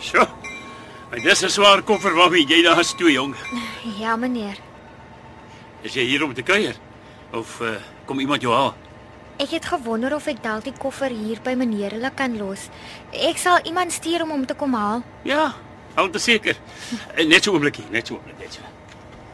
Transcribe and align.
Sjoe. 0.00 0.26
Maar 1.10 1.20
dis 1.20 1.42
'n 1.42 1.48
swaar 1.50 1.82
koffer 1.82 2.14
waarmee 2.14 2.46
jy 2.46 2.62
daar 2.62 2.84
stoei, 2.84 3.12
jong. 3.12 3.34
Ja, 3.98 4.16
meneer. 4.16 4.56
Is 5.82 5.94
jy 5.94 6.02
hier 6.04 6.24
om 6.24 6.34
te 6.34 6.42
kuier? 6.42 6.74
Of 7.32 7.60
uh, 7.60 7.68
kom 8.04 8.18
iemand 8.20 8.42
jou 8.42 8.54
haal? 8.54 8.74
Ek 9.38 9.50
het 9.50 9.64
gewonder 9.64 10.14
of 10.14 10.26
ek 10.26 10.42
dalk 10.42 10.64
die 10.64 10.72
koffer 10.78 11.08
hier 11.10 11.40
by 11.42 11.54
meneer 11.56 11.90
hulle 11.90 12.10
kan 12.14 12.36
los. 12.38 12.68
Ek 13.12 13.38
sal 13.38 13.58
iemand 13.64 13.92
stuur 13.92 14.22
om 14.22 14.30
hom 14.30 14.46
te 14.46 14.54
kom 14.54 14.74
haal. 14.74 15.02
Ja, 15.24 15.54
al 15.94 16.10
te 16.10 16.18
seker. 16.18 16.56
Eh, 17.16 17.26
Net 17.26 17.44
so 17.44 17.50
'n 17.50 17.54
oombliekie, 17.54 17.84
net 17.90 18.06
so 18.06 18.14
'n 18.14 18.16
oomblik, 18.18 18.38
net 18.38 18.52
so. 18.52 18.60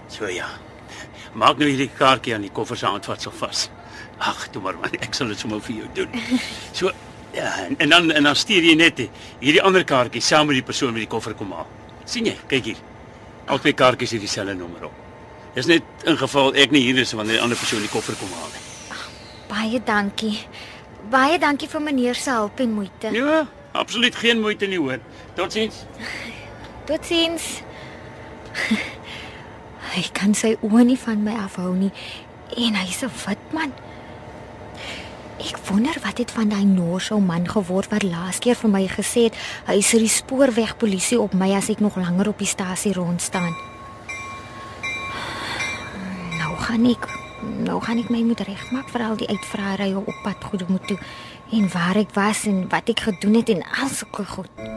So 0.08 0.26
ja. 0.28 0.46
Maak 1.34 1.58
nou 1.58 1.68
hierdie 1.68 1.90
kaartjie 1.98 2.34
aan 2.34 2.40
die 2.42 2.50
koffer 2.52 2.76
se 2.76 2.86
handvatsel 2.86 3.32
vas. 3.32 3.70
Ag, 4.18 4.48
toe 4.50 4.62
maar 4.62 4.74
man, 4.80 4.90
ek 5.00 5.14
sal 5.14 5.26
dit 5.28 5.38
sommer 5.38 5.60
vir 5.60 5.76
jou 5.76 5.88
doen. 5.94 6.08
So 6.72 6.90
en, 7.36 7.74
en 7.78 7.88
dan 7.88 8.10
en 8.12 8.22
dan 8.22 8.36
stuur 8.36 8.62
jy 8.62 8.74
net 8.74 8.96
die- 8.96 9.10
hierdie 9.40 9.62
ander 9.62 9.84
kaartjie 9.84 10.20
saam 10.22 10.46
met 10.46 10.54
die 10.56 10.62
persoon 10.62 10.92
met 10.92 11.00
die 11.02 11.08
koffer 11.08 11.34
kom 11.34 11.52
haal. 11.52 11.66
sien 12.04 12.24
jy? 12.24 12.36
Kyk 12.48 12.64
hier. 12.64 12.76
Al 13.46 13.58
twee 13.58 13.72
kaartjies 13.72 14.10
het 14.10 14.20
dieselfde 14.20 14.54
nommer 14.54 14.84
op. 14.84 14.92
Dis 15.54 15.66
net 15.66 15.82
in 16.04 16.16
geval 16.16 16.54
ek 16.54 16.70
nie 16.70 16.80
hier 16.80 16.98
is 16.98 17.12
wanneer 17.12 17.34
die 17.36 17.42
ander 17.42 17.56
persoon 17.58 17.80
die 17.80 17.88
koffer 17.88 18.14
kom 18.14 18.28
haal 18.32 18.48
nie. 18.52 18.64
Baie 19.48 19.80
dankie. 19.84 20.38
Baie 21.10 21.38
dankie 21.38 21.68
vir 21.68 21.80
meneer 21.80 22.14
se 22.14 22.30
hulp 22.30 22.60
en 22.60 22.70
moeite. 22.72 23.10
Ja, 23.12 23.46
absoluut 23.72 24.14
geen 24.14 24.40
moeite 24.40 24.66
nie 24.66 24.78
hoor. 24.78 24.98
Totsiens. 25.34 25.84
Totsiens. 26.88 27.62
Hy 29.94 30.02
kan 30.12 30.34
sy 30.34 30.56
oë 30.62 30.84
nie 30.84 30.98
van 30.98 31.22
my 31.24 31.34
afhou 31.44 31.72
nie 31.74 31.92
en 32.56 32.74
hy's 32.78 33.02
'n 33.02 33.10
wit 33.26 33.52
man. 33.52 33.72
Ek 35.36 35.58
wonder 35.68 35.96
wat 36.00 36.18
het 36.18 36.30
van 36.32 36.48
daai 36.48 36.64
Noorse 36.64 37.14
man 37.20 37.44
geword 37.48 37.90
wat 37.92 38.02
laas 38.02 38.38
keer 38.40 38.56
vir 38.56 38.70
my 38.72 38.86
gesê 38.88 39.26
het 39.28 39.36
hy 39.68 39.76
is 39.82 39.90
die 39.92 40.08
spoorwegpolisie 40.08 41.18
op 41.20 41.36
my 41.36 41.50
as 41.58 41.68
ek 41.72 41.82
nog 41.84 41.98
langer 42.00 42.30
op 42.32 42.40
die 42.40 42.48
stasie 42.48 42.94
rond 42.96 43.20
staan. 43.20 43.52
Nou 46.40 46.56
gaan 46.64 46.88
ek 46.88 47.04
nou 47.68 47.76
gaan 47.84 48.00
ek 48.00 48.08
my 48.08 48.22
moet 48.24 48.40
regmaak 48.48 48.88
vir 48.88 49.04
al 49.04 49.20
die 49.20 49.28
uitvraairye 49.28 50.00
op 50.00 50.24
pad 50.24 50.48
goede 50.48 50.70
moet 50.72 50.88
toe 50.88 50.98
en 51.52 51.68
waar 51.68 52.00
ek 52.00 52.16
was 52.16 52.46
en 52.48 52.64
wat 52.72 52.88
ek 52.88 53.04
gedoen 53.10 53.40
het 53.42 53.52
en 53.52 53.62
al 53.62 53.92
sulke 53.92 54.24
goed. 54.24 54.75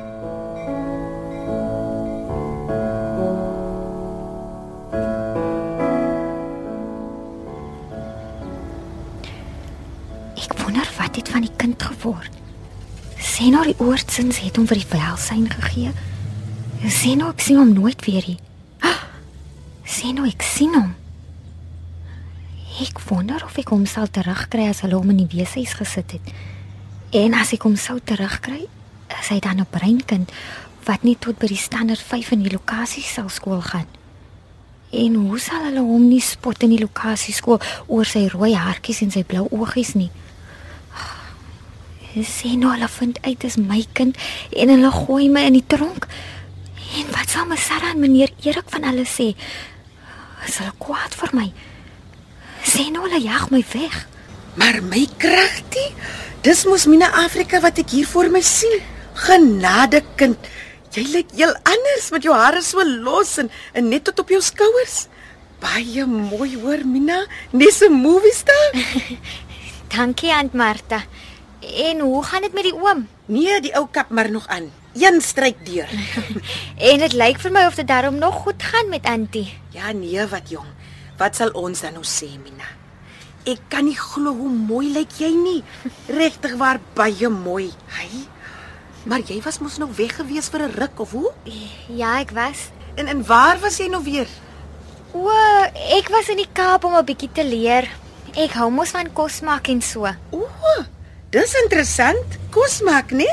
Geword. 12.10 12.32
Sê 13.20 13.50
nou 13.52 13.64
die 13.68 13.78
oortsins 13.84 14.40
het 14.44 14.58
hom 14.58 14.68
vir 14.68 14.82
die 14.82 14.92
welsyn 14.92 15.50
gegee. 15.52 15.92
Sê 16.88 17.16
nou 17.20 17.30
ek 17.34 17.44
sien 17.44 17.60
hom 17.60 17.74
nooit 17.76 18.00
weer 18.08 18.24
nie. 18.26 18.40
Sê 19.96 20.14
nou 20.16 20.26
ek 20.28 20.44
sien 20.46 20.74
hom. 20.76 20.94
Ek 22.80 23.02
wonder 23.10 23.44
of 23.44 23.58
ek 23.60 23.74
hom 23.74 23.86
sal 23.90 24.08
terugkry 24.08 24.70
as 24.72 24.82
hulle 24.86 24.96
hom 24.96 25.12
in 25.12 25.26
die 25.26 25.32
weeshuis 25.34 25.76
gesit 25.76 26.16
het. 26.16 26.34
En 27.12 27.36
as 27.36 27.52
ek 27.58 27.66
hom 27.68 27.76
sou 27.76 27.98
terugkry, 28.00 28.68
is 29.20 29.32
hy 29.34 29.40
dan 29.44 29.60
'n 29.60 29.68
breinkind 29.68 30.32
wat 30.86 31.04
nie 31.04 31.18
tot 31.20 31.38
by 31.38 31.48
die 31.48 31.60
standaard 31.60 32.02
5 32.02 32.32
in 32.32 32.44
die 32.44 32.54
lokasie 32.54 33.04
sal 33.04 33.30
skool 33.30 33.62
gaan. 33.62 33.90
En 34.92 35.14
hoe 35.16 35.40
sal 35.40 35.66
hulle 35.68 35.84
hom 35.84 36.08
nie 36.08 36.22
spot 36.22 36.64
in 36.64 36.70
die 36.70 36.82
lokasie 36.82 37.34
skool 37.34 37.60
oor 37.88 38.06
sy 38.06 38.28
rooi 38.28 38.54
haartjies 38.56 39.02
en 39.02 39.12
sy 39.12 39.24
blou 39.24 39.48
oogies 39.52 39.94
nie? 39.94 40.10
Sê 42.18 42.56
nou 42.58 42.72
hulle 42.74 42.90
vind 42.90 43.20
uit 43.22 43.40
dis 43.40 43.58
my 43.62 43.84
kind 43.94 44.18
en 44.58 44.72
hulle 44.74 44.92
gooi 44.92 45.30
my 45.30 45.46
in 45.50 45.60
die 45.60 45.66
tronk. 45.68 46.08
En 46.98 47.12
wat 47.14 47.30
sal 47.30 47.46
my 47.46 47.58
Sarah 47.60 47.94
en 47.94 48.02
meneer 48.02 48.32
Erik 48.42 48.70
van 48.74 48.88
hulle 48.90 49.06
sê? 49.06 49.36
Is 50.48 50.58
hulle 50.58 50.74
kwaad 50.82 51.14
vir 51.20 51.36
my? 51.38 51.50
Sê 52.66 52.88
nou 52.90 53.06
hulle 53.06 53.22
jag 53.22 53.52
my 53.54 53.62
weg. 53.76 54.00
Maar 54.58 54.82
my 54.90 55.06
kragtie, 55.22 55.92
dis 56.44 56.66
mos 56.66 56.88
Mina 56.90 57.12
Afrika 57.24 57.62
wat 57.62 57.78
ek 57.84 57.94
hier 57.94 58.10
voor 58.10 58.32
my 58.34 58.42
sien. 58.42 58.82
Genade 59.20 60.02
kind. 60.18 60.50
Jy 60.96 61.06
lyk 61.14 61.34
heel 61.38 61.54
anders 61.70 62.10
met 62.10 62.26
jou 62.26 62.34
hare 62.34 62.64
so 62.66 62.82
los 62.82 63.38
en, 63.38 63.52
en 63.78 63.90
net 63.92 64.08
tot 64.10 64.24
op 64.26 64.34
jou 64.34 64.42
skouers. 64.42 65.06
Baie 65.62 66.06
mooi 66.10 66.56
hoor 66.58 66.82
Mina, 66.88 67.26
nes 67.52 67.82
'n 67.86 67.94
movie 67.94 68.34
ster. 68.34 68.74
Dankie 69.94 70.34
Aunt 70.34 70.54
Martha. 70.54 71.04
En 71.60 72.00
hoe 72.00 72.24
gaan 72.24 72.42
dit 72.42 72.54
met 72.54 72.64
die 72.64 72.76
oom? 72.76 73.08
Nee, 73.26 73.62
die 73.62 73.76
ou 73.76 73.88
kap 73.92 74.10
maar 74.10 74.32
nog 74.32 74.48
aan. 74.48 74.72
Een 74.94 75.22
stryk 75.22 75.66
deur. 75.66 75.90
En 76.90 76.98
dit 76.98 77.14
lyk 77.14 77.40
vir 77.44 77.52
my 77.52 77.66
of 77.68 77.76
dit 77.76 77.88
daarom 77.88 78.16
nog 78.18 78.36
goed 78.46 78.64
gaan 78.64 78.90
met 78.90 79.06
Antie. 79.06 79.60
Ja 79.76 79.92
nee, 79.92 80.26
wat 80.28 80.50
jong. 80.50 80.68
Wat 81.20 81.36
sal 81.36 81.52
ons 81.52 81.82
dan 81.82 81.94
nou 81.94 82.06
sê, 82.08 82.30
Mina? 82.40 82.68
Ek 83.44 83.60
kan 83.68 83.86
nie 83.88 83.98
glo 83.98 84.32
hoe 84.36 84.50
mooi 84.50 84.92
lyk 84.94 85.18
jy 85.20 85.32
nie. 85.36 85.62
Regtig 86.08 86.56
waar 86.60 86.80
baie 86.96 87.30
mooi. 87.30 87.70
Hy. 87.98 88.10
Maar 89.04 89.24
jy 89.28 89.40
was 89.44 89.60
mos 89.60 89.78
nou 89.80 89.90
weg 89.98 90.16
gewees 90.16 90.50
vir 90.52 90.64
'n 90.68 90.76
ruk 90.80 91.00
of 91.00 91.12
hoe? 91.12 91.32
Ja, 91.88 92.20
ek 92.20 92.32
was. 92.32 92.70
En 92.96 93.08
en 93.08 93.26
waar 93.26 93.60
was 93.60 93.78
jy 93.78 93.88
nou 93.88 94.04
weer? 94.04 94.28
O, 95.12 95.30
ek 95.98 96.10
was 96.10 96.30
in 96.30 96.38
die 96.38 96.52
Kaap 96.54 96.84
om 96.84 96.96
'n 96.96 97.06
bietjie 97.06 97.32
te 97.32 97.44
leer. 97.44 97.90
Ek 98.36 98.52
hou 98.52 98.70
mos 98.72 98.90
van 98.90 99.14
kos 99.14 99.42
maak 99.42 99.68
en 99.68 99.82
so. 99.82 100.06
O, 100.32 100.48
dis 101.32 101.56
interessant. 101.64 102.38
Kos 102.54 102.82
maak, 102.82 103.12
né? 103.12 103.28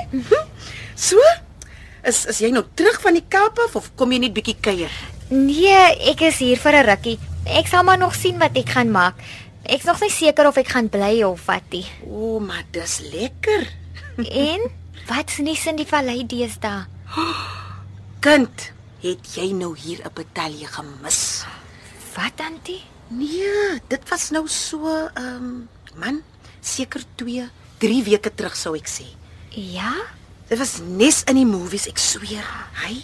So? 0.97 1.21
Is 2.07 2.25
is 2.31 2.39
jy 2.41 2.53
nou 2.55 2.63
terug 2.79 3.01
van 3.03 3.17
die 3.19 3.25
Kaap 3.29 3.59
af 3.67 3.75
of 3.77 3.91
kom 3.99 4.13
jy 4.15 4.21
net 4.23 4.35
bietjie 4.37 4.57
kuier? 4.63 4.93
Nee, 5.29 5.97
ek 6.13 6.23
is 6.29 6.39
hier 6.39 6.61
vir 6.63 6.77
'n 6.83 6.87
rukkie. 6.87 7.19
Ek 7.47 7.67
sal 7.67 7.83
maar 7.83 7.99
nog 7.99 8.15
sien 8.15 8.39
wat 8.39 8.57
ek 8.57 8.71
gaan 8.77 8.91
maak. 8.91 9.19
Ek's 9.67 9.85
nog 9.85 10.01
nie 10.01 10.11
seker 10.11 10.47
of 10.47 10.57
ek 10.57 10.69
gaan 10.69 10.89
bly 10.89 11.23
of 11.27 11.43
wat 11.47 11.67
nie. 11.71 11.87
O, 12.07 12.39
maar 12.39 12.65
dis 12.71 13.01
lekker. 13.13 13.67
En 14.49 14.71
wat's 15.09 15.39
nie 15.39 15.59
in 15.67 15.77
die 15.77 15.87
vallei 15.87 16.25
deesdae? 16.27 16.87
Kind, 18.25 18.73
het 19.03 19.35
jy 19.35 19.53
nou 19.53 19.75
hier 19.77 20.01
'n 20.05 20.15
betalje 20.15 20.67
gemis? 20.67 21.45
Wat 22.15 22.41
Antie? 22.41 22.83
Nee, 23.09 23.81
dit 23.89 24.09
was 24.09 24.31
nou 24.31 24.49
so 24.49 25.11
ehm 25.15 25.37
um, 25.37 25.69
man, 25.95 26.23
seker 26.61 27.03
2, 27.15 27.51
3 27.79 28.03
weke 28.05 28.35
terug 28.35 28.57
sou 28.57 28.75
ek 28.77 28.89
sê. 28.89 29.07
Ja? 29.51 29.93
Dit 30.49 30.59
was 30.59 30.79
nes 30.85 31.23
in 31.27 31.37
die 31.37 31.49
movies, 31.49 31.87
ek 31.91 31.99
sweer. 31.99 32.47
Hy 32.85 33.03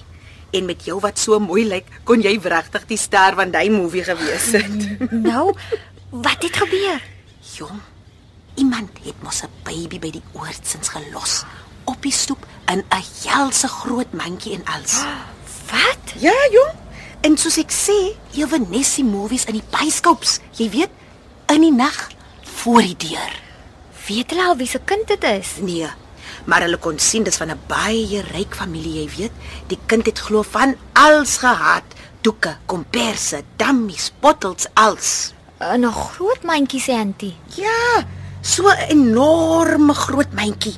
en 0.52 0.68
met 0.68 0.84
jou 0.84 0.98
wat 1.00 1.20
so 1.20 1.38
mooi 1.40 1.64
lyk, 1.64 1.88
kon 2.04 2.20
jy 2.20 2.34
wregtig 2.44 2.84
die 2.90 3.00
ster 3.00 3.36
van 3.38 3.52
daai 3.54 3.70
movie 3.72 4.04
gewees 4.04 4.50
het. 4.52 4.84
Nou, 5.28 5.52
wat 6.12 6.44
het 6.44 6.58
gebeur? 6.60 7.00
Jong, 7.56 7.80
iemand 8.60 9.00
het 9.04 9.16
mos 9.24 9.42
'n 9.42 9.50
baby 9.64 9.98
by 9.98 10.10
die 10.12 10.24
oortsins 10.36 10.92
gelos 10.92 11.44
op 11.84 12.02
die 12.02 12.12
stoep 12.12 12.44
in 12.68 12.84
'n 12.84 13.04
helse 13.24 13.68
groot 13.68 14.12
mandjie 14.12 14.54
en 14.54 14.64
als. 14.64 15.00
Wat? 15.72 16.04
Ja, 16.20 16.36
jong. 16.52 16.76
En 17.22 17.36
soos 17.36 17.56
ek 17.56 17.72
sê, 17.72 18.16
ewe 18.34 18.58
Nessie 18.68 19.04
movies 19.04 19.44
in 19.44 19.54
die 19.54 19.68
byscopes, 19.70 20.40
jy 20.58 20.70
weet, 20.70 20.90
in 21.48 21.60
die 21.60 21.72
nag 21.72 22.10
voor 22.42 22.82
die 22.82 22.96
deur. 22.96 23.32
Weet 24.06 24.30
hulle 24.30 24.46
al 24.48 24.56
wie 24.56 24.66
se 24.66 24.80
kind 24.84 25.06
dit 25.06 25.24
is? 25.24 25.56
Nee, 25.62 25.88
maar 26.50 26.64
hulle 26.64 26.78
kon 26.82 26.98
sien 26.98 27.22
dis 27.22 27.36
van 27.38 27.50
'n 27.50 27.60
baie 27.68 28.22
ryk 28.32 28.54
familie, 28.54 29.02
jy 29.02 29.08
weet. 29.16 29.34
Die 29.68 29.78
kind 29.86 30.06
het 30.06 30.18
glo 30.18 30.42
van 30.42 30.74
als 30.92 31.36
gehad, 31.38 31.84
doeke, 32.20 32.56
komperse, 32.66 33.42
dummies, 33.56 34.12
bottels, 34.20 34.66
als. 34.74 35.32
'n 35.60 35.84
Groot 35.92 36.42
mandjie 36.42 36.80
sê 36.80 36.92
Antie. 36.98 37.36
Ja, 37.56 38.04
so 38.40 38.68
'n 38.68 38.90
enorme 38.90 39.94
groot 39.94 40.32
mandjie 40.32 40.74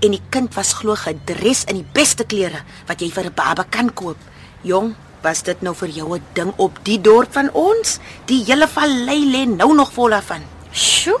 en 0.00 0.10
die 0.10 0.22
kind 0.30 0.54
was 0.54 0.72
glo 0.72 0.94
gedres 0.94 1.64
in 1.64 1.74
die 1.74 1.90
beste 1.92 2.24
klere 2.24 2.62
wat 2.86 3.00
jy 3.00 3.10
vir 3.10 3.24
'n 3.24 3.34
baba 3.34 3.64
kan 3.70 3.92
koop. 3.94 4.18
Jong, 4.62 4.94
was 5.22 5.42
dit 5.42 5.62
nou 5.62 5.74
vir 5.74 5.88
jou 5.88 6.14
'n 6.14 6.22
ding 6.32 6.52
op 6.56 6.78
die 6.84 7.00
dorp 7.00 7.32
van 7.32 7.50
ons? 7.52 7.98
Die 8.26 8.44
hele 8.44 8.68
vallei 8.68 9.30
lê 9.32 9.46
nou 9.46 9.74
nog 9.74 9.92
vol 9.92 10.08
daarvan. 10.08 10.42
Sjoe. 10.72 11.18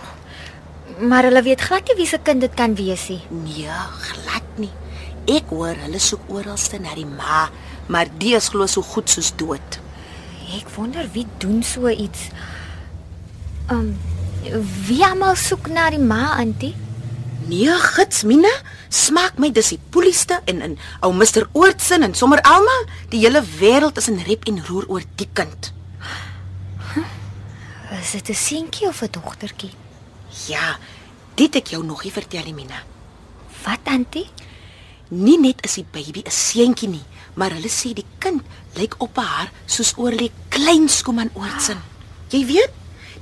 Maar 0.98 1.28
hulle 1.28 1.42
weet 1.42 1.60
glad 1.60 1.86
nie 1.86 1.96
wie 2.00 2.06
se 2.06 2.18
kind 2.22 2.40
dit 2.42 2.54
kan 2.54 2.74
wees 2.74 3.08
nie. 3.08 3.20
Nee, 3.30 3.70
glad 4.00 4.58
nie. 4.58 4.72
Ek 5.30 5.50
hoor 5.54 5.76
hulle 5.84 6.00
soek 6.02 6.26
oralste 6.32 6.80
na 6.82 6.94
die 6.98 7.06
ma, 7.06 7.46
maar 7.86 8.10
die 8.18 8.34
is 8.34 8.48
glo 8.50 8.66
so 8.66 8.82
goed 8.82 9.10
soos 9.10 9.30
dood. 9.38 9.78
Ek 10.56 10.70
wonder 10.74 11.06
wie 11.12 11.26
doen 11.38 11.62
so 11.62 11.88
iets. 11.88 12.30
Um 13.70 13.94
wie 14.88 15.02
almal 15.04 15.36
soek 15.36 15.68
na 15.70 15.90
die 15.92 16.02
ma 16.02 16.34
Antie? 16.38 16.74
Nee, 17.48 17.72
gits 17.94 18.24
Mina, 18.28 18.50
smaak 18.88 19.38
my 19.38 19.50
dis 19.54 19.72
die 19.74 19.80
polisie 19.92 20.38
en 20.50 20.62
en 20.64 20.78
ou 21.04 21.12
Mr 21.12 21.46
Oortsin 21.52 22.02
en 22.02 22.14
sommer 22.14 22.40
almal, 22.42 22.86
die 23.12 23.22
hele 23.22 23.42
wêreld 23.60 23.98
is 24.00 24.08
in 24.08 24.22
rep 24.26 24.48
en 24.48 24.62
roer 24.66 24.88
oor 24.88 25.04
die 25.16 25.28
kind. 25.32 25.72
Is 28.00 28.12
dit 28.12 28.28
'n 28.28 28.34
seentjie 28.34 28.88
of 28.88 29.02
'n 29.02 29.10
dogtertjie? 29.10 29.72
Ja, 30.48 30.76
dit 31.34 31.54
ek 31.56 31.72
jou 31.72 31.84
nog 31.84 32.04
nie 32.04 32.12
vertel 32.12 32.44
nie, 32.44 32.54
Mina. 32.54 32.82
Wat 33.64 33.88
Antie? 33.88 34.26
Nie 35.08 35.38
net 35.40 35.62
is 35.64 35.78
die 35.80 35.86
baby 35.88 36.22
'n 36.24 36.30
seentjie 36.30 36.88
nie, 36.88 37.04
maar 37.34 37.50
hulle 37.50 37.68
sê 37.68 37.94
die 37.94 38.04
kind 38.18 38.42
lyk 38.74 38.94
op 38.98 39.16
haar 39.16 39.50
soos 39.66 39.94
oorlê 39.96 40.30
klein 40.48 40.88
Skuman 40.88 41.30
Oortsen. 41.34 41.80
Jy 42.28 42.44
weet, 42.46 42.72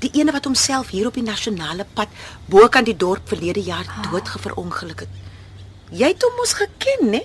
die 0.01 0.11
ene 0.19 0.33
wat 0.33 0.45
homself 0.45 0.89
hier 0.89 1.07
op 1.07 1.15
die 1.15 1.23
nasionale 1.23 1.87
pad 1.95 2.09
bokant 2.49 2.87
die 2.87 2.97
dorp 2.97 3.29
verlede 3.29 3.63
jaar 3.63 3.87
dood 4.11 4.29
geverongeluk 4.29 5.01
het. 5.01 5.09
Jy 5.91 6.07
het 6.07 6.23
hom 6.23 6.35
mos 6.37 6.53
geken, 6.53 7.11
né? 7.11 7.23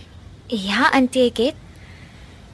Ja, 0.48 0.92
auntie, 0.92 1.26
ek 1.26 1.38
het. 1.38 1.56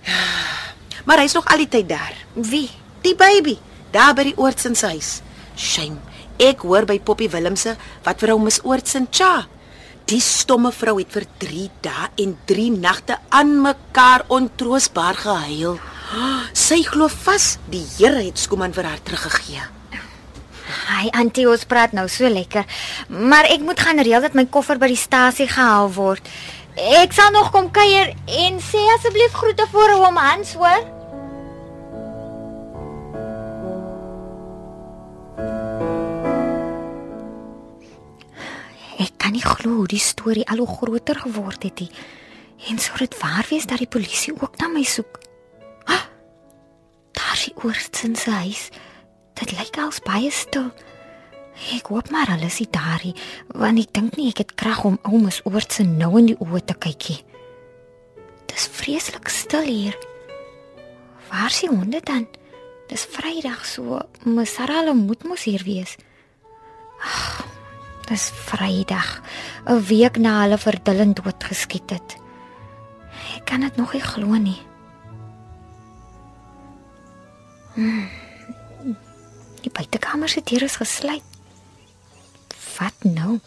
Maar 1.07 1.19
hy's 1.19 1.33
nog 1.33 1.45
al 1.47 1.57
die 1.57 1.69
tyd 1.71 1.89
daar. 1.89 2.15
Wie? 2.33 2.69
Die 3.01 3.15
baby, 3.15 3.57
daar 3.91 4.13
by 4.13 4.24
die 4.24 4.38
Oortsen 4.38 4.75
se 4.75 4.85
huis. 4.85 5.21
Shame. 5.56 6.06
Ek 6.38 6.62
hoor 6.62 6.86
by 6.86 7.00
Poppy 7.01 7.25
Willemse 7.34 7.74
wat 8.06 8.19
vir 8.22 8.36
hom 8.36 8.44
Miss 8.45 8.62
Oortsen 8.62 9.07
cha. 9.10 9.48
Die 10.07 10.22
stomme 10.22 10.69
vrou 10.72 11.00
het 11.00 11.10
vir 11.12 11.25
3 11.42 11.63
dae 11.84 12.10
en 12.24 12.36
3 12.48 12.68
nagte 12.78 13.18
aan 13.34 13.56
mekaar 13.63 14.24
ontroosbaar 14.31 15.18
gehuil. 15.24 15.80
Sy 16.54 16.84
glo 16.88 17.10
vas 17.25 17.57
die 17.72 17.84
Here 17.98 18.22
het 18.22 18.38
Skuman 18.39 18.75
vir 18.75 18.88
haar 18.88 19.01
teruggegee. 19.04 19.66
Hy 20.88 21.10
auntie, 21.19 21.48
ons 21.50 21.66
praat 21.68 21.95
nou 21.98 22.06
so 22.12 22.30
lekker. 22.30 22.63
Maar 23.10 23.50
ek 23.51 23.66
moet 23.66 23.81
gaan 23.81 24.00
reël 24.00 24.24
dat 24.24 24.38
my 24.38 24.45
koffer 24.45 24.80
by 24.80 24.92
die 24.94 25.00
stasie 25.00 25.48
gehaal 25.50 25.89
word. 25.95 26.24
Ek 26.78 27.16
sal 27.18 27.34
nog 27.34 27.50
kom 27.51 27.72
kuier 27.74 28.13
en 28.45 28.62
sê 28.62 28.84
asseblief 28.94 29.34
groete 29.34 29.66
vir 29.74 29.98
hom 29.98 30.22
Hans, 30.22 30.54
hoor? 30.60 30.97
Nie 39.38 39.45
glo 39.45 39.84
hoe 39.84 39.89
die 39.89 40.01
storie 40.01 40.45
al 40.50 40.63
hoe 40.63 40.72
groter 40.80 41.19
geword 41.22 41.63
het 41.68 41.84
nie. 41.84 41.92
En 42.69 42.80
sou 42.81 42.98
dit 42.98 43.13
waar 43.22 43.45
wees 43.50 43.68
dat 43.69 43.81
die 43.84 43.89
polisie 43.89 44.34
ook 44.34 44.57
na 44.57 44.69
my 44.74 44.84
soek? 44.84 45.19
Ah, 45.86 46.07
daar 47.13 47.36
is 47.38 47.50
die 47.51 47.57
oortsin 47.63 48.16
se 48.16 48.31
huis. 48.31 48.69
Dit 49.38 49.54
lyk 49.54 49.78
als 49.78 50.01
baie 50.01 50.31
stil. 50.34 50.72
Ek 51.74 51.89
hoop 51.89 52.10
maar 52.13 52.30
hulle 52.30 52.50
is 52.50 52.62
daar 52.74 53.01
nie, 53.04 53.16
want 53.54 53.81
ek 53.81 53.94
dink 53.94 54.18
nie 54.18 54.30
ek 54.30 54.42
het 54.44 54.54
krag 54.57 54.84
om 54.86 55.00
oumas 55.10 55.42
oortsin 55.45 55.98
nou 55.98 56.12
in 56.22 56.31
die 56.31 56.38
oë 56.42 56.62
te 56.66 56.78
kykie. 56.78 57.19
Dis 58.50 58.69
vreeslik 58.74 59.30
stil 59.30 59.66
hier. 59.66 59.98
Waar 61.30 61.50
is 61.50 61.62
die 61.62 61.69
honde 61.69 62.01
dan? 62.06 62.28
Dis 62.88 63.06
Vrydag 63.10 63.66
so, 63.66 64.00
Masarala 64.24 64.94
moet 64.94 65.25
mos 65.28 65.44
hier 65.50 65.66
wees. 65.66 65.98
Ag, 67.01 67.47
dis 68.07 68.31
Vrydag, 68.48 69.21
'n 69.68 69.83
week 69.89 70.18
na 70.18 70.42
hulle 70.42 70.57
vir 70.57 70.80
Dylan 70.83 71.13
doodgeskiet 71.13 71.89
het. 71.89 72.18
Ek 73.36 73.45
kan 73.45 73.62
dit 73.62 73.75
nog 73.75 73.94
nie 73.94 74.01
glo 74.01 74.36
nie. 74.36 74.62
Hmm. 77.74 78.09
Die 79.62 79.71
buitekamer 79.71 80.30
se 80.30 80.42
deur 80.44 80.63
is 80.63 80.75
gesluit. 80.75 81.24
Wat 82.80 82.94
nou? 83.04 83.39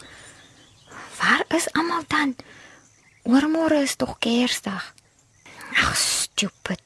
Waar 1.18 1.44
is 1.48 1.72
almal 1.72 2.04
dan? 2.06 2.36
Oormôre 3.22 3.82
is 3.82 3.96
tog 3.96 4.18
Kersdag. 4.18 4.94
Ag, 5.76 5.96
stupid. 5.96 6.80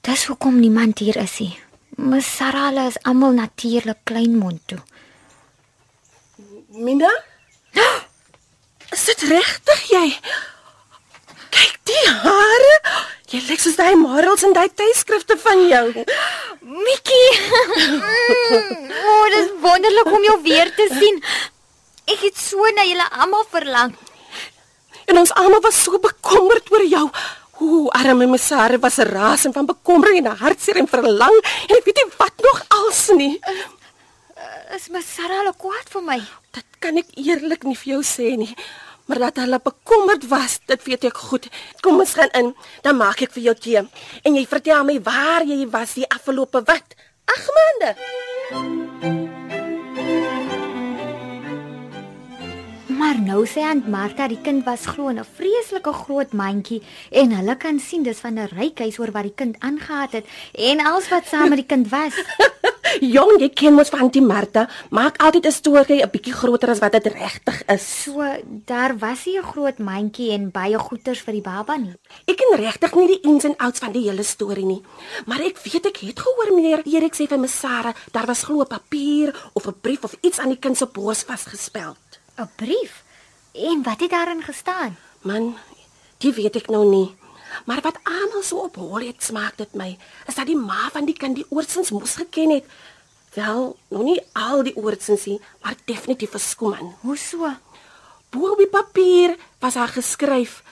Dis 0.00 0.26
hoekom 0.26 0.60
niemand 0.60 0.98
hier 0.98 1.16
is 1.16 1.38
nie. 1.38 1.58
Ms 1.96 2.36
Sarala 2.36 2.86
is 2.86 2.98
almal 3.02 3.32
natuurlik 3.32 3.98
kleinmond 4.04 4.60
toe. 4.66 4.78
Mina? 6.76 7.10
Is 8.94 9.04
dit 9.08 9.22
regtig 9.30 9.84
jy? 9.88 10.06
Kyk 11.56 11.76
die 11.88 12.08
hare. 12.20 12.74
Jy 13.32 13.40
lyk 13.48 13.62
soos 13.62 13.78
daai 13.78 13.96
morels 13.98 14.44
in 14.46 14.52
daai 14.54 14.68
tyskrifte 14.76 15.38
van 15.40 15.64
jou. 15.70 15.86
Mikkie. 16.60 17.28
Mm, 18.46 18.90
o, 18.90 19.10
oh, 19.10 19.24
dis 19.32 19.48
wonderlik 19.58 20.08
om 20.14 20.22
jou 20.22 20.34
weer 20.44 20.68
te 20.76 20.84
sien. 20.92 21.16
Ek 22.06 22.20
het 22.22 22.36
so 22.38 22.62
na 22.76 22.84
julle 22.86 23.06
almal 23.18 23.42
verlang. 23.50 23.94
En 25.10 25.18
ons 25.18 25.32
almal 25.34 25.62
was 25.64 25.80
so 25.82 25.98
bekommerd 26.02 26.70
oor 26.70 26.84
jou. 26.86 27.02
Ooh, 27.64 27.88
arme 27.98 28.28
Messare 28.30 28.78
was 28.78 29.00
'n 29.02 29.08
raas 29.10 29.46
en 29.48 29.52
van 29.52 29.66
bekommering 29.66 30.22
en 30.22 30.38
hartseer 30.38 30.78
en 30.78 30.86
verlang 30.86 31.36
en 31.68 31.76
ek 31.76 31.84
weet 31.88 31.98
nie 32.02 32.12
wat 32.18 32.34
nog 32.46 32.62
als 32.68 33.08
nie. 33.18 33.34
Is 34.74 34.88
Ms 34.90 35.06
Sarala 35.14 35.52
kwaad 35.56 35.88
vir 35.88 36.02
my? 36.02 36.16
Dit 36.52 36.65
kan 36.86 37.00
ek 37.02 37.16
eerlik 37.18 37.64
nie 37.66 37.74
vir 37.74 37.96
jou 37.96 38.02
sê 38.06 38.36
nie. 38.38 38.52
Maar 39.06 39.20
dat 39.28 39.40
hulle 39.42 39.58
bekommerd 39.62 40.26
was, 40.30 40.58
dit 40.70 40.82
weet 40.86 41.06
ek 41.10 41.18
goed. 41.28 41.46
Kom 41.82 41.98
ons 42.02 42.14
gaan 42.18 42.30
in, 42.38 42.52
dan 42.86 42.98
maak 42.98 43.22
ek 43.26 43.34
vir 43.34 43.48
jou 43.48 43.54
tee. 43.58 43.82
En 44.26 44.38
jy 44.38 44.44
vertel 44.50 44.86
my 44.86 44.98
waar 45.02 45.46
jy 45.46 45.66
was 45.70 45.96
die 45.98 46.06
afgelope 46.06 46.62
wat? 46.66 46.94
8 47.26 47.54
maande. 47.58 47.90
Maar 52.96 53.18
nou 53.20 53.42
sê 53.50 53.66
Aunt 53.66 53.88
Martha 53.90 54.28
die 54.30 54.40
kind 54.42 54.64
was 54.66 54.86
glo 54.86 55.10
in 55.10 55.18
'n 55.18 55.26
vreeslike 55.38 55.92
groot 55.92 56.32
mandjie 56.32 56.82
en 57.10 57.34
hulle 57.34 57.56
kan 57.56 57.78
sien 57.78 58.02
dis 58.02 58.22
van 58.22 58.38
'n 58.38 58.48
ryk 58.54 58.78
huis 58.78 58.98
oor 58.98 59.12
wat 59.12 59.22
die 59.22 59.34
kind 59.36 59.56
aangegaan 59.58 60.08
het 60.10 60.26
en 60.54 60.80
alles 60.80 61.08
wat 61.08 61.26
saam 61.26 61.48
met 61.48 61.58
die 61.58 61.70
kind 61.74 61.88
was. 61.90 62.14
Jong, 63.00 63.40
jy 63.40 63.48
ken 63.50 63.74
mos 63.76 63.90
van 63.92 64.10
die 64.12 64.22
Martha, 64.22 64.66
maak 64.90 65.18
altyd 65.22 65.46
'n 65.46 65.52
storie 65.52 66.02
'n 66.02 66.10
bietjie 66.10 66.32
groter 66.32 66.70
as 66.70 66.78
wat 66.78 66.92
dit 66.92 67.06
regtig 67.06 67.62
is. 67.66 68.02
So 68.04 68.22
daar 68.64 68.98
was 68.98 69.26
nie 69.26 69.38
'n 69.38 69.42
groot 69.42 69.78
mandjie 69.78 70.32
en 70.32 70.50
baie 70.50 70.78
goeders 70.78 71.20
vir 71.20 71.34
die 71.34 71.42
baba 71.42 71.76
nie. 71.76 71.94
Ek 72.26 72.36
ken 72.36 72.56
regtig 72.56 72.94
nie 72.94 73.06
die 73.06 73.20
ins 73.30 73.44
en 73.44 73.56
outs 73.56 73.78
van 73.78 73.92
die 73.92 74.08
hele 74.08 74.22
storie 74.22 74.64
nie, 74.64 74.82
maar 75.26 75.40
ek 75.40 75.58
weet 75.58 75.86
ek 75.86 75.96
het 75.96 76.20
gehoor 76.20 76.54
meneer 76.54 76.82
Erik 76.84 77.14
sê 77.14 77.26
vir 77.28 77.38
Miss 77.38 77.58
Sarah, 77.58 77.94
daar 78.12 78.26
was 78.26 78.44
glo 78.44 78.60
'n 78.60 78.66
papier 78.66 79.34
of 79.54 79.66
'n 79.66 79.80
brief 79.80 80.04
of 80.04 80.14
iets 80.20 80.38
aan 80.38 80.48
die 80.48 80.58
kind 80.58 80.76
se 80.76 80.86
bors 80.86 81.22
vasgespeld. 81.22 81.96
'n 82.38 82.48
Brief. 82.56 83.04
En 83.52 83.82
wat 83.82 84.00
het 84.00 84.10
daarin 84.10 84.42
gestaan? 84.42 84.96
Man, 85.20 85.56
dit 86.18 86.34
weet 86.34 86.56
ek 86.56 86.68
nou 86.68 86.84
nie. 86.88 87.14
Maar 87.64 87.80
wat 87.80 87.98
almal 88.02 88.42
so 88.42 88.56
op 88.56 88.76
hol 88.76 89.06
het 89.06 89.22
smaak 89.22 89.56
dit 89.56 89.74
my, 89.74 89.98
is 90.26 90.34
dat 90.34 90.46
die 90.46 90.56
ma 90.56 90.90
van 90.92 91.04
die 91.08 91.16
kind 91.16 91.36
die 91.36 91.46
oorsins 91.48 91.90
moes 91.90 92.14
geken 92.20 92.50
het. 92.50 92.64
Wel, 93.34 93.76
nog 93.88 94.02
nie 94.02 94.20
al 94.32 94.62
die 94.62 94.76
oorsins 94.76 95.24
nie, 95.24 95.40
maar 95.62 95.76
definitief 95.84 96.30
verskuman. 96.30 96.94
Hoe 97.00 97.16
so? 97.16 97.50
Bo 98.30 98.52
op 98.52 98.58
die 98.58 98.68
papier 98.68 99.36
was 99.60 99.74
daar 99.74 99.92
geskryf: 99.92 100.62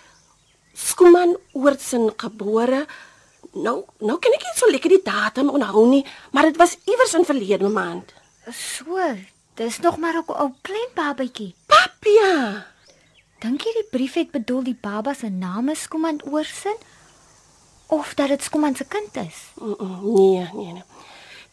Skuman 0.74 1.36
Oortsin 1.52 2.12
gebore. 2.16 2.86
Nou, 3.54 3.84
nou 3.98 4.18
kan 4.18 4.34
ek 4.34 4.42
nie 4.42 4.56
so 4.58 4.70
lekker 4.70 4.90
die 4.90 5.04
datum 5.04 5.52
onthou 5.54 5.86
nie, 5.86 6.02
maar 6.32 6.48
dit 6.48 6.56
was 6.58 6.76
iewers 6.90 7.14
in 7.14 7.24
verlede 7.28 7.68
maand. 7.68 8.14
So, 8.50 8.98
dis 9.54 9.78
nog 9.78 9.96
maar 9.98 10.16
'n 10.18 10.24
ou 10.26 10.50
klein 10.62 10.90
babatjie. 10.94 11.54
Papia. 11.66 12.73
Dink 13.42 13.64
jy 13.66 13.72
die 13.76 13.88
brief 13.90 14.14
het 14.14 14.30
bedoel 14.32 14.62
die 14.70 14.78
baba 14.80 15.14
se 15.14 15.28
naam 15.28 15.68
is 15.68 15.82
Skuman 15.88 16.20
Oorsin 16.30 16.76
of 17.86 18.14
dat 18.14 18.28
dit 18.28 18.42
Skuman 18.42 18.76
se 18.76 18.84
kind 18.84 19.16
is? 19.26 19.40
Mm, 19.60 19.74
mm, 19.78 20.14
Nee, 20.14 20.48
nee, 20.54 20.72
nee. 20.72 20.82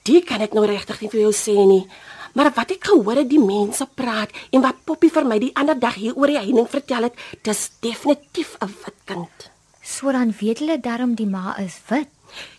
Die 0.04 0.22
kan 0.26 0.42
ek 0.42 0.54
nou 0.58 0.66
regtig 0.66 1.02
nie 1.02 1.10
vir 1.14 1.22
jou 1.28 1.34
sê 1.36 1.54
nie. 1.68 1.84
Maar 2.34 2.52
wat 2.56 2.72
ek 2.74 2.88
gehoor 2.90 3.20
het 3.22 3.30
die 3.30 3.42
mense 3.44 3.86
praat 3.86 4.32
en 4.52 4.64
wat 4.64 4.80
Poppy 4.88 5.10
vir 5.14 5.28
my 5.28 5.38
die 5.44 5.52
ander 5.56 5.78
dag 5.78 5.98
hier 6.00 6.16
oor 6.16 6.32
die 6.32 6.40
heining 6.40 6.70
vertel 6.72 7.10
het, 7.10 7.20
dis 7.44 7.70
definitief 7.84 8.56
'n 8.62 8.72
wit 8.86 9.00
kind. 9.06 9.52
So 9.84 10.12
dan 10.12 10.34
weet 10.40 10.60
hulle 10.60 10.80
darm 10.80 11.16
die 11.16 11.28
ma 11.28 11.58
is 11.60 11.82
wit. 11.90 12.08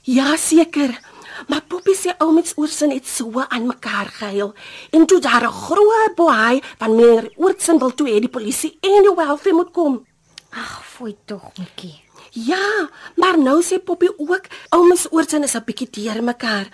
Ja, 0.02 0.36
seker. 0.36 1.00
Maar 1.48 1.62
Poppy 1.68 1.94
sê 1.94 2.14
ou 2.18 2.32
met 2.32 2.52
oorsin 2.56 2.90
het 2.90 3.06
so 3.06 3.44
aan 3.48 3.66
mekaar 3.66 4.06
gehuil. 4.06 4.54
En 4.90 5.06
toe 5.06 5.20
daar 5.20 5.44
'n 5.46 5.52
groot 5.52 6.14
boei 6.14 6.62
van 6.78 6.96
meer 6.96 7.32
oorsin 7.36 7.78
wil 7.78 7.94
toe 7.94 8.08
hê 8.08 8.20
die 8.20 8.28
polisie 8.28 8.78
en 8.80 9.02
die 9.02 9.14
welfare 9.16 9.54
moet 9.54 9.70
kom. 9.72 10.06
Ag, 10.50 10.84
fooi 10.86 11.16
tog, 11.24 11.42
Mikkie. 11.58 12.02
Ja, 12.30 12.88
maar 13.16 13.38
nou 13.38 13.62
sê 13.62 13.78
Poppy 13.78 14.08
ook 14.16 14.46
ou 14.70 14.86
mens 14.86 15.06
oorsin 15.10 15.42
is 15.42 15.54
'n 15.54 15.64
bietjie 15.64 15.90
teer 15.90 16.22
mekaar. 16.22 16.68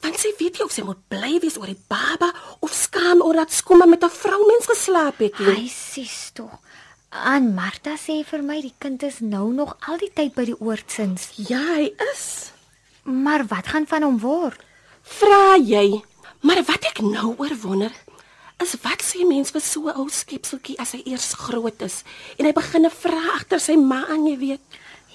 Want 0.00 0.18
sy 0.18 0.34
weet 0.38 0.58
nie 0.58 0.64
of 0.64 0.72
sy 0.72 0.82
moet 0.82 1.08
bly 1.08 1.38
wees 1.40 1.56
oor 1.56 1.66
die 1.66 1.84
baba 1.88 2.32
of 2.60 2.72
skaam 2.72 3.22
oor 3.22 3.34
dat 3.34 3.52
skomme 3.52 3.86
met 3.86 4.04
'n 4.04 4.10
vroumens 4.10 4.66
geslaap 4.66 5.18
het 5.18 5.38
nie. 5.38 5.54
Hy 5.54 5.68
sies 5.68 6.30
tog. 6.32 6.58
Aan 7.10 7.54
Martha 7.54 7.94
sê 7.96 8.24
vir 8.26 8.42
my 8.42 8.60
die 8.60 8.74
kind 8.78 9.02
is 9.02 9.20
nou 9.20 9.52
nog 9.52 9.76
al 9.86 9.98
die 9.98 10.10
tyd 10.10 10.34
by 10.34 10.44
die 10.44 10.60
oortsins. 10.60 11.30
Ja, 11.36 11.62
hy 11.74 11.94
is. 12.12 12.53
Maar 13.04 13.44
wat 13.46 13.66
gaan 13.66 13.86
van 13.86 14.02
hom 14.02 14.18
word? 14.18 14.60
Vra 15.02 15.56
jy. 15.60 16.02
Maar 16.40 16.64
wat 16.64 16.84
ek 16.88 17.00
nou 17.04 17.34
oor 17.36 17.52
wonder, 17.62 17.92
is 18.62 18.74
wat 18.82 19.02
sê 19.04 19.24
mens 19.28 19.52
vir 19.52 19.60
so 19.60 19.88
'n 19.88 19.96
ou 20.00 20.08
skepseltjie 20.08 20.78
as 20.78 20.92
hy 20.92 21.02
eers 21.04 21.34
groot 21.34 21.82
is 21.82 22.02
en 22.38 22.46
hy 22.46 22.52
begin 22.52 22.86
'n 22.86 22.90
vra 22.90 23.22
agter 23.34 23.60
sy 23.60 23.76
ma 23.76 24.04
aan, 24.08 24.26
jy 24.26 24.36
weet. 24.38 24.60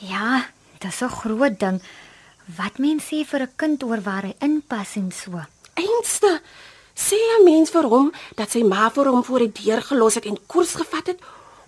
Ja, 0.01 0.45
dis 0.79 1.01
'n 1.01 1.09
groot 1.09 1.59
ding. 1.59 1.81
Wat 2.57 2.77
mens 2.79 3.03
sê 3.09 3.25
vir 3.25 3.41
'n 3.41 3.53
kind 3.55 3.83
oor 3.83 4.01
waar 4.01 4.23
hy 4.23 4.35
inpas 4.39 4.95
en 4.95 5.11
so. 5.11 5.41
Einste 5.73 6.41
sê 6.95 7.15
'n 7.15 7.43
mens 7.43 7.69
vir 7.69 7.87
hom 7.87 8.11
dat 8.35 8.51
sy 8.51 8.63
ma 8.63 8.89
vir 8.89 9.05
hom 9.05 9.23
voor 9.23 9.39
die 9.39 9.63
deur 9.63 9.81
gelos 9.81 10.15
het 10.15 10.25
en 10.25 10.37
koers 10.47 10.75
gevat 10.75 11.07
het 11.07 11.19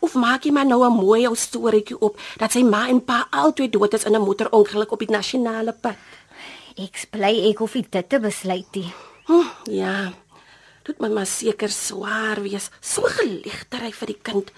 Of 0.01 0.17
maak 0.17 0.45
jy 0.45 0.51
maar 0.51 0.65
nou 0.65 0.81
'n 0.83 0.97
mooi 0.97 1.27
ou 1.27 1.35
storieetjie 1.35 1.99
op 2.01 2.17
dat 2.37 2.51
sy 2.51 2.63
ma 2.63 2.87
en 2.89 3.03
pa 3.05 3.27
albei 3.29 3.69
dood 3.69 3.93
is 3.93 4.03
in 4.03 4.15
'n 4.15 4.21
motorongeluk 4.21 4.91
op 4.91 4.99
die 4.99 5.11
nasionale 5.11 5.73
pad? 5.73 5.95
Ek 6.75 7.07
bly 7.11 7.49
ek 7.49 7.57
hoef 7.57 7.73
dit 7.73 8.09
te 8.09 8.19
besluit 8.19 8.65
nie. 8.75 8.93
Hm, 9.25 9.47
ja. 9.71 10.13
Dit 10.83 10.99
moet 10.99 11.13
maar 11.13 11.25
seker 11.25 11.69
swaar 11.69 12.41
wees. 12.41 12.69
So 12.79 13.01
geligtery 13.01 13.91
vir 13.91 14.07
die 14.07 14.19
kind. 14.21 14.51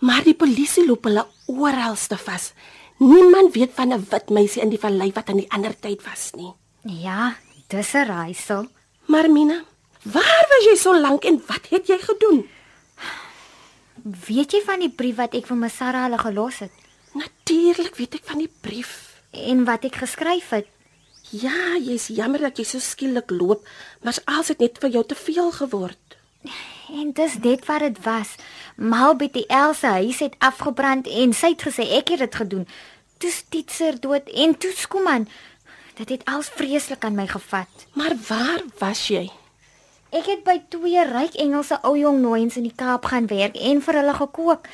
Maar 0.00 0.24
die 0.24 0.34
polisie 0.34 0.86
loop 0.86 1.04
hulle 1.04 1.26
oralste 1.46 2.16
vas. 2.16 2.52
Niemand 2.98 3.54
weet 3.54 3.72
van 3.74 3.92
'n 3.92 4.06
wit 4.10 4.30
meisie 4.30 4.62
in 4.62 4.70
die 4.70 4.78
vallei 4.78 5.12
wat 5.14 5.28
aan 5.28 5.36
die 5.42 5.50
ander 5.50 5.74
tyd 5.80 6.02
was 6.02 6.30
nie. 6.34 6.52
Ja, 6.82 7.36
dis 7.68 7.94
'n 7.94 8.06
raaisel. 8.06 8.66
Maar 9.06 9.30
Mina, 9.30 9.62
waar 10.02 10.46
was 10.50 10.64
jy 10.64 10.76
so 10.76 11.00
lank 11.00 11.24
en 11.24 11.42
wat 11.46 11.66
het 11.70 11.86
jy 11.86 11.98
gedoen? 11.98 12.48
Weet 14.04 14.52
jy 14.52 14.60
van 14.66 14.82
die 14.84 14.90
brief 14.92 15.16
wat 15.16 15.34
ek 15.34 15.46
vir 15.48 15.56
my 15.56 15.68
Sarah 15.72 16.04
hulle 16.06 16.18
gelos 16.20 16.58
het 16.64 16.72
Natuurlik 17.14 17.94
weet 17.96 18.18
ek 18.18 18.24
van 18.28 18.38
die 18.42 18.50
brief. 18.60 19.12
en 19.34 19.64
wat 19.64 19.84
ek 19.84 19.96
geskryf 20.02 20.50
het? 20.50 20.66
Ja, 21.30 21.76
jy's 21.80 22.06
jammer 22.12 22.38
dat 22.40 22.58
jy 22.58 22.64
so 22.64 22.78
skielik 22.78 23.30
loop, 23.30 23.64
maar 24.02 24.14
als 24.26 24.46
dit 24.52 24.58
net 24.58 24.78
vir 24.78 24.90
jou 24.90 25.04
te 25.04 25.14
veel 25.14 25.50
geword. 25.52 26.16
En 26.94 27.12
dis 27.12 27.34
net 27.42 27.64
wat 27.66 27.80
dit 27.80 27.98
was. 28.04 28.34
Mal 28.76 29.16
by 29.16 29.28
die 29.32 29.46
Elsa 29.48 29.96
huis 29.98 30.18
het 30.22 30.36
afgebrand 30.38 31.06
en 31.08 31.32
sy 31.32 31.54
het 31.54 31.62
gesê 31.66 31.88
ek 31.98 32.08
het 32.14 32.18
dit 32.22 32.34
gedoen. 32.34 32.66
Toe 33.18 33.30
Stitzer 33.30 33.98
dood 34.00 34.28
en 34.28 34.54
toe 34.58 34.70
Skuman. 34.76 35.26
Dit 35.96 36.08
het 36.08 36.24
als 36.30 36.48
vreeslik 36.54 37.04
aan 37.04 37.14
my 37.14 37.26
gevat. 37.26 37.86
Maar 37.94 38.14
waar 38.28 38.62
was 38.78 39.08
jy? 39.08 39.30
Ek 40.14 40.28
het 40.30 40.44
by 40.46 40.60
twee 40.70 41.02
ryk 41.08 41.34
Engelse 41.42 41.80
ou 41.82 41.96
jong 41.98 42.20
nooiens 42.22 42.54
in 42.60 42.68
die 42.68 42.76
Kaap 42.76 43.08
gaan 43.10 43.24
werk 43.26 43.56
en 43.58 43.80
vir 43.82 43.96
hulle 43.98 44.12
gekook 44.14 44.68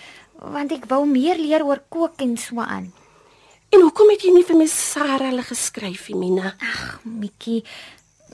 want 0.53 0.73
ek 0.75 0.85
wou 0.91 1.07
meer 1.09 1.39
leer 1.41 1.63
oor 1.65 1.81
kook 1.89 2.21
en 2.21 2.35
so 2.41 2.61
aan. 2.61 2.91
En 3.73 3.81
hoekom 3.81 4.11
het 4.13 4.27
jy 4.27 4.35
nie 4.35 4.45
vir 4.45 4.59
my 4.59 4.67
Sarah 4.69 5.31
hulle 5.31 5.45
geskryf, 5.47 6.11
nie, 6.11 6.19
Mina? 6.19 6.53
Ag, 6.61 7.01
Mikkie, 7.05 7.63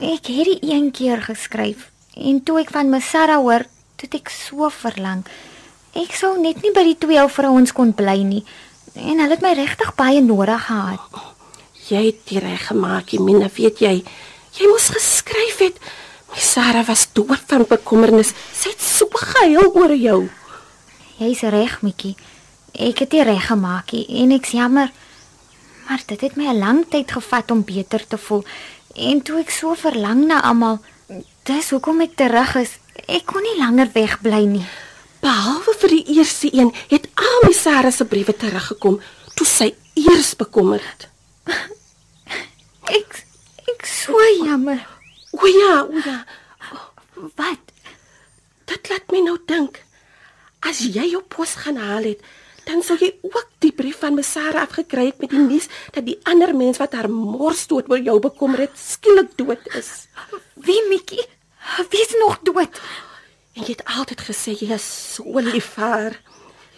ek 0.03 0.31
het 0.35 0.49
dit 0.51 0.65
een 0.67 0.89
keer 0.91 1.23
geskryf 1.23 1.93
en 2.19 2.41
toe 2.43 2.59
ek 2.65 2.73
van 2.75 2.91
my 2.91 2.99
Sarah 3.05 3.39
hoor, 3.39 3.67
toe 4.01 4.09
ek 4.19 4.33
so 4.35 4.67
verlang. 4.75 5.23
Ek 5.95 6.17
sou 6.17 6.33
net 6.41 6.59
nie 6.65 6.73
by 6.75 6.83
die 6.89 6.97
twee 7.07 7.21
ou 7.23 7.29
vrouens 7.31 7.75
kon 7.77 7.95
bly 7.95 8.17
nie 8.27 8.43
en 8.97 9.23
hulle 9.23 9.37
het 9.37 9.47
my 9.47 9.53
regtig 9.55 9.95
baie 9.95 10.25
nodig 10.27 10.67
gehad. 10.67 11.23
Jy 11.87 12.03
het 12.09 12.27
dit 12.27 12.43
reg 12.43 12.67
gemaak, 12.73 13.15
Mina, 13.23 13.47
weet 13.47 13.79
jy? 13.85 13.95
Jy 14.59 14.73
moes 14.73 14.91
geskryf 14.91 15.63
het. 15.63 15.79
My 16.37 16.43
Sarah 16.43 16.85
was 16.85 17.07
dood 17.17 17.41
van 17.49 17.65
bekommernis. 17.65 18.35
Sy 18.53 18.75
het 18.75 18.83
so 18.85 19.09
gehuil 19.09 19.71
oor 19.73 19.95
jou. 19.97 20.19
Jy's 21.17 21.41
reg, 21.49 21.79
Mikkie. 21.81 22.13
Ek 22.77 22.99
het 23.01 23.15
dit 23.15 23.25
reg 23.25 23.47
gemaak 23.49 23.95
en 23.97 24.35
ek's 24.37 24.53
jammer. 24.53 24.91
Maar 25.89 26.03
dit 26.05 26.21
het 26.21 26.37
my 26.37 26.53
'n 26.53 26.59
lang 26.59 26.85
tyd 26.91 27.09
gevat 27.11 27.51
om 27.51 27.65
beter 27.65 28.07
te 28.07 28.19
voel 28.19 28.45
en 28.95 29.23
toe 29.23 29.41
ek 29.41 29.51
so 29.51 29.75
verlang 29.75 30.27
na 30.27 30.43
almal, 30.43 30.79
dis 31.45 31.71
hoekom 31.71 32.01
ek 32.01 32.17
terug 32.17 32.55
is. 32.57 32.79
Ek 33.09 33.25
kon 33.25 33.43
nie 33.43 33.59
langer 33.59 33.89
wegbly 33.93 34.45
nie. 34.45 34.67
Behalwe 35.21 35.75
vir 35.81 35.89
die 35.89 36.05
eerste 36.17 36.53
een, 36.53 36.73
het 36.89 37.09
al 37.15 37.49
my 37.49 37.53
Sarah 37.53 37.93
se 37.93 38.05
briewe 38.05 38.37
teruggekom 38.37 39.01
toe 39.35 39.47
sy 39.47 39.75
eers 39.95 40.35
bekommerd. 40.37 41.09
Ek 42.99 43.25
ek 43.69 43.87
so 43.87 44.13
jammer. 44.45 44.96
O 45.37 45.47
ja, 45.47 45.85
o 45.85 46.01
ja. 46.05 46.19
Wat? 47.37 47.73
Dit 48.67 48.89
laat 48.91 49.13
my 49.13 49.23
nou 49.25 49.37
dink. 49.49 49.79
As 50.67 50.81
jy 50.81 51.11
jou 51.13 51.23
pos 51.23 51.55
gaan 51.63 51.79
haal 51.81 52.09
het, 52.09 52.25
dan 52.67 52.83
sou 52.83 52.97
jy 52.99 53.13
ook 53.23 53.47
die 53.63 53.71
brief 53.77 54.01
van 54.03 54.17
my 54.17 54.25
Sarah 54.27 54.65
afgekry 54.67 55.11
het 55.11 55.21
met 55.23 55.31
die 55.31 55.43
nuus 55.43 55.69
dat 55.95 56.07
die 56.09 56.19
ander 56.27 56.51
mens 56.57 56.81
wat 56.83 56.97
haar 56.99 57.09
mors 57.13 57.67
dood 57.71 57.91
oor 57.93 58.03
jou 58.03 58.19
bekommer 58.23 58.65
het, 58.67 58.75
skielik 58.81 59.37
dood 59.39 59.63
is. 59.79 60.09
Wie 60.55 60.81
Mikkie? 60.91 61.23
Wie 61.93 62.03
is 62.03 62.17
nog 62.19 62.41
dood? 62.43 62.83
En 63.55 63.63
jy 63.63 63.77
het 63.77 63.87
altyd 63.87 64.27
gesê 64.27 64.57
jy 64.59 64.75
is 64.75 64.91
so 65.15 65.41
lief 65.41 65.77
vir 65.77 65.87
haar. 65.87 66.21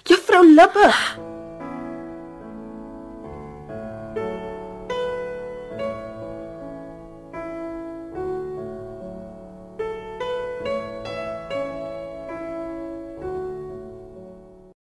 Juffrou 0.09 0.45
Libbe. 0.45 0.93